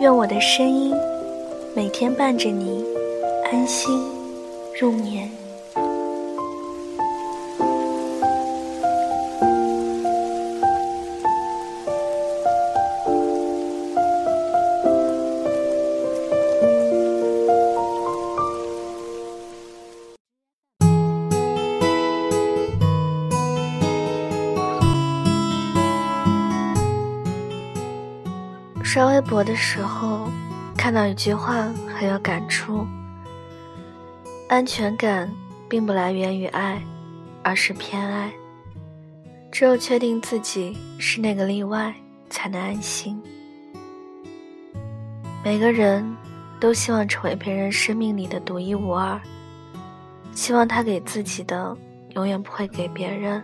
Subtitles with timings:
[0.00, 0.94] 愿我的声音
[1.76, 2.82] 每天伴着你
[3.52, 4.02] 安心
[4.80, 5.39] 入眠。
[28.92, 30.28] 刷微博的时候，
[30.76, 32.84] 看到一句话很有感触：
[34.48, 35.30] 安全感
[35.68, 36.82] 并不来源于爱，
[37.44, 38.32] 而是偏爱。
[39.52, 41.94] 只有确定自己是那个例外，
[42.30, 43.22] 才能安心。
[45.44, 46.04] 每个人
[46.58, 49.20] 都希望成为别人生命里的独一无二，
[50.32, 51.76] 希望他给自己的
[52.16, 53.40] 永远不会给别人，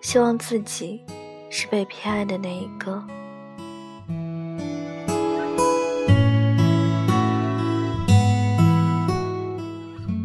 [0.00, 1.04] 希望自己
[1.50, 3.04] 是被偏爱的那一个。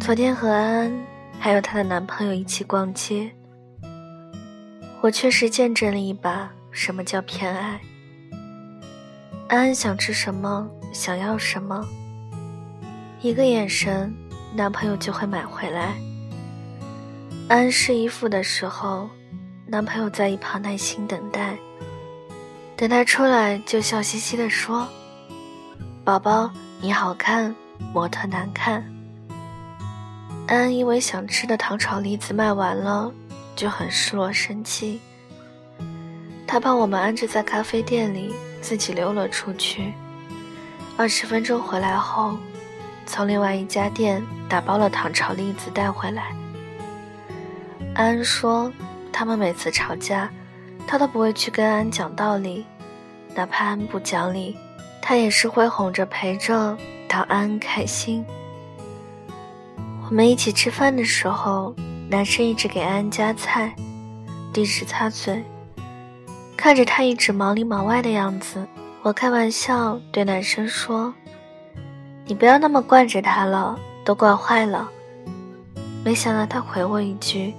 [0.09, 1.05] 昨天和安安
[1.39, 3.31] 还有她的男朋友一起逛街，
[5.01, 7.79] 我确实见证了一把什么叫偏爱。
[9.47, 11.87] 安安想吃什么，想要什么，
[13.21, 14.11] 一个眼神，
[14.55, 15.93] 男朋友就会买回来。
[17.47, 19.07] 安安试衣服的时候，
[19.67, 21.55] 男朋友在一旁耐心等待，
[22.75, 24.87] 等他出来就笑嘻嘻地说
[26.03, 26.49] ：“宝宝，
[26.81, 27.55] 你好看，
[27.93, 28.83] 模特难看。”
[30.49, 33.13] 安安因为想吃的糖炒栗子卖完了，
[33.55, 34.99] 就很失落生气。
[36.47, 39.93] 他把我们安置在咖啡店里，自己溜了出去。
[40.97, 42.35] 二十分钟回来后，
[43.05, 46.35] 从另外一家店打包了糖炒栗子带回来。
[47.93, 48.73] 安安说，
[49.13, 50.31] 他们每次吵架，
[50.87, 52.65] 他都不会去跟安讲道理，
[53.35, 54.57] 哪怕安不讲理，
[54.99, 56.75] 他也是会哄着陪着，
[57.07, 58.25] 讨安开心。
[60.09, 61.71] 我们一起吃饭的时候，
[62.09, 63.71] 男生一直给安安夹菜，
[64.51, 65.43] 递纸擦嘴。
[66.57, 68.67] 看着他一直忙里忙外的样子，
[69.03, 71.13] 我开玩笑对男生说
[72.25, 74.89] ：“你不要那么惯着他了，都惯坏了。”
[76.03, 77.53] 没想到他回我一句：“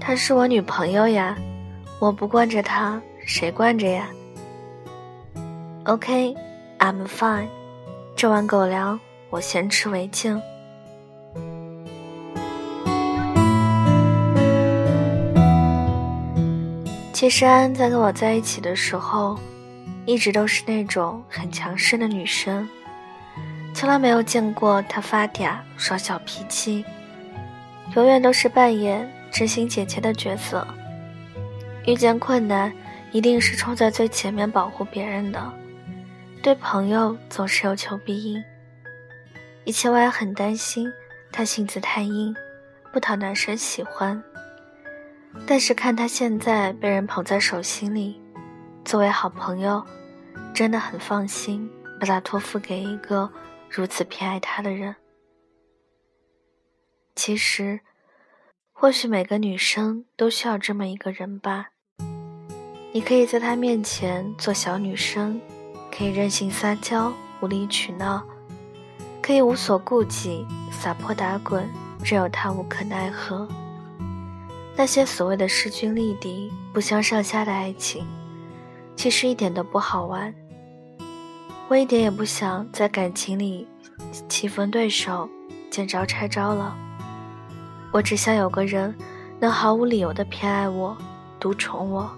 [0.00, 1.36] 她是我女朋友呀，
[2.00, 4.08] 我不惯着她，谁惯着呀
[5.84, 7.46] ？”OK，I'm fine。
[8.16, 8.98] 这碗狗粮
[9.30, 10.42] 我先吃为敬。
[17.20, 19.38] 其实安在跟我在一起的时候，
[20.06, 22.66] 一直都是那种很强势的女生，
[23.74, 26.82] 从来没有见过她发嗲耍小脾气，
[27.94, 30.66] 永远都是扮演知心姐姐的角色。
[31.84, 32.72] 遇见困难，
[33.12, 35.52] 一定是冲在最前面保护别人的，
[36.42, 38.42] 对朋友总是有求必应。
[39.64, 40.90] 以前我也很担心
[41.30, 42.34] 她性子太硬，
[42.90, 44.18] 不讨男生喜欢。
[45.46, 48.20] 但是看他现在被人捧在手心里，
[48.84, 49.84] 作为好朋友，
[50.54, 53.30] 真的很放心把他托付给一个
[53.68, 54.94] 如此偏爱他的人。
[57.14, 57.80] 其实，
[58.72, 61.68] 或许每个女生都需要这么一个人吧。
[62.92, 65.40] 你可以在他面前做小女生，
[65.96, 68.26] 可以任性撒娇、无理取闹，
[69.22, 71.68] 可以无所顾忌、撒泼打滚，
[72.02, 73.46] 任由他无可奈何。
[74.80, 78.06] 那些所谓的势均力敌、不相上下的爱情，
[78.96, 80.34] 其实一点都不好玩。
[81.68, 83.68] 我一点也不想在感情里
[84.26, 85.28] 棋逢对手、
[85.70, 86.74] 见招拆招了。
[87.92, 88.96] 我只想有个人
[89.38, 90.96] 能毫无理由的偏爱我、
[91.38, 92.10] 独宠我。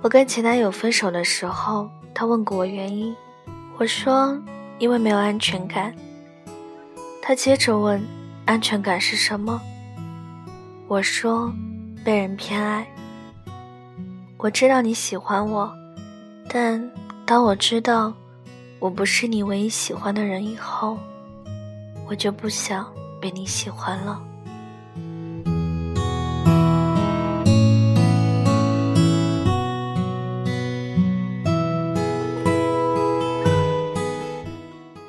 [0.00, 3.14] 我跟前男友分手的时候，他问过我原因，
[3.76, 4.34] 我说
[4.78, 5.94] 因为没有安全感。
[7.20, 8.02] 他接着问，
[8.46, 9.60] 安全感是什么？
[10.92, 11.50] 我说
[12.04, 12.86] 被人偏爱。
[14.36, 15.72] 我知道你喜欢我
[16.50, 16.78] 但
[17.24, 18.12] 当我知道
[18.78, 20.98] 我不是你唯一喜欢的人以后
[22.06, 22.86] 我就不想
[23.22, 24.22] 被你喜欢了。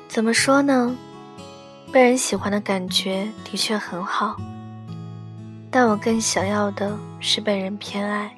[0.08, 0.96] 怎么说呢？
[1.92, 4.34] 被人喜欢的感觉的确很好
[5.76, 8.32] 但我更想要的是被人偏爱。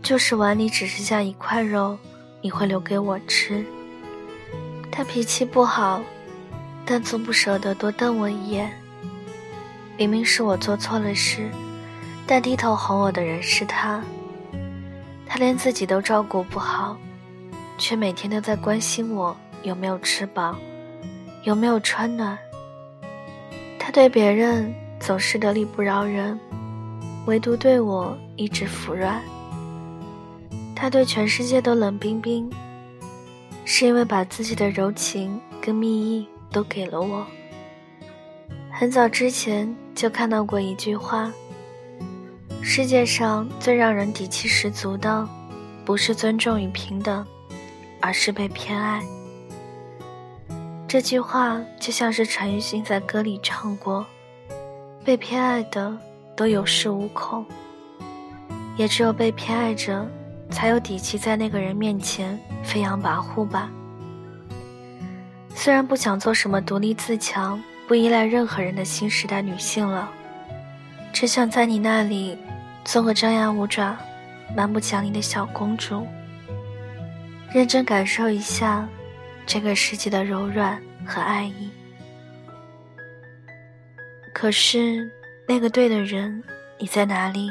[0.00, 1.98] 就是碗里只剩下一块肉，
[2.40, 3.64] 你会留给我吃。
[4.88, 6.00] 他脾气不好，
[6.86, 8.70] 但总不舍得多瞪我一眼。
[9.96, 11.50] 明明是我做错了事，
[12.24, 14.00] 但低头哄我的人是他。
[15.26, 16.96] 他连自己都照顾不好，
[17.78, 20.54] 却每天都在关心我有没有吃饱，
[21.42, 22.38] 有没有穿暖。
[23.76, 26.38] 他对别人总是得理不饶人，
[27.26, 29.20] 唯独对我一直服软。
[30.76, 32.48] 他对全世界都冷冰冰，
[33.64, 37.26] 是因为把自己的柔情跟蜜意都给了我。
[38.70, 41.32] 很早之前就看到过一句话：
[42.62, 45.26] 世界上最让人底气十足的，
[45.84, 47.26] 不是尊重与平等，
[48.00, 49.02] 而是被偏爱。
[50.86, 54.06] 这句话就像是陈奕迅在歌里唱过
[55.04, 55.96] ：“被偏爱的
[56.36, 57.44] 都有恃无恐，
[58.76, 60.06] 也只有被偏爱着，
[60.50, 63.70] 才有底气在那个人面前飞扬跋扈吧。”
[65.54, 67.60] 虽然不想做什么独立自强。
[67.88, 70.08] 不依赖任何人的新时代女性了，
[71.12, 72.38] 只想在你那里
[72.84, 73.96] 做个张牙舞爪、
[74.54, 76.06] 蛮不讲理的小公主，
[77.52, 78.88] 认真感受一下
[79.44, 81.68] 这个世界的柔软和爱意。
[84.40, 85.06] 可是
[85.46, 86.42] 那个对的人，
[86.78, 87.50] 你在哪里？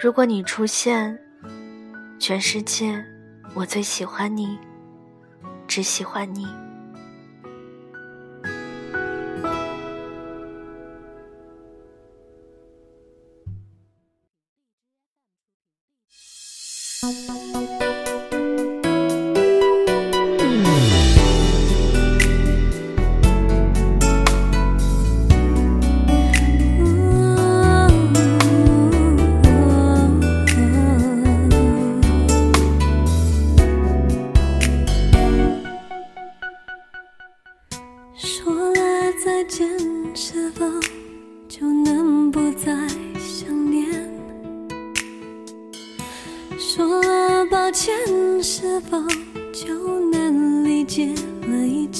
[0.00, 1.18] 如果你出现，
[2.18, 3.04] 全世界，
[3.54, 4.58] 我最喜欢你，
[5.68, 6.46] 只喜欢你。
[16.98, 17.45] 是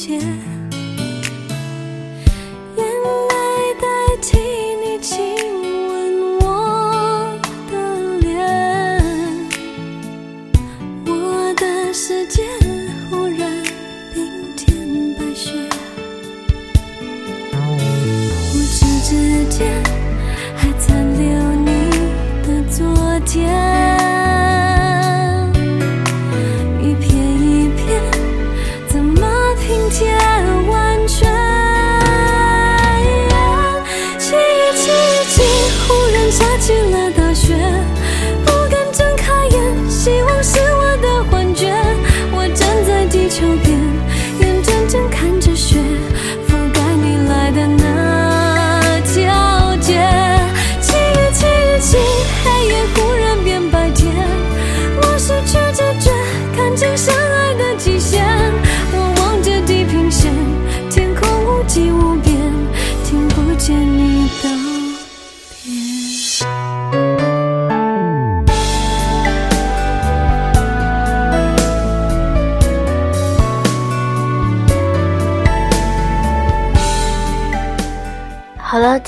[0.08, 0.20] 眼
[2.76, 4.56] 泪代替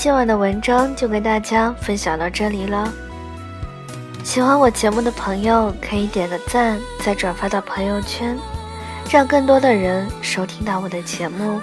[0.09, 2.91] 今晚的文章就跟大家分享到这里了。
[4.23, 8.35] 喜欢我节目的朋友可以点个赞，再转发到朋友圈，
[9.11, 11.61] 让更多的人收听到我的节目。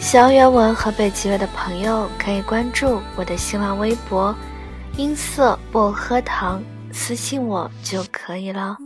[0.00, 4.34] 想要原文和背景乐的朋友可以关注我的新浪微博
[4.98, 6.60] “音色薄荷糖”，
[6.92, 8.76] 私信我就可以了。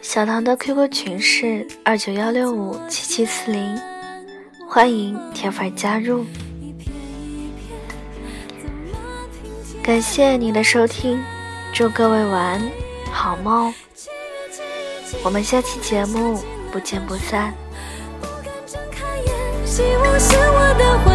[0.00, 3.91] 小唐的 QQ 群是二九幺六五七七四零。
[4.74, 6.24] 欢迎铁粉加入，
[9.82, 11.22] 感谢你的收听，
[11.74, 12.72] 祝各位晚安，
[13.12, 13.74] 好梦，
[15.22, 17.52] 我们下期节目不见不散。
[19.66, 21.11] 希望是我的幻